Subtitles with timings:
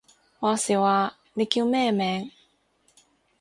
[0.39, 2.31] 話時話，你叫咩名？